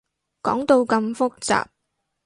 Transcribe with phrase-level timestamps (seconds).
[0.41, 1.67] 講到咁複雜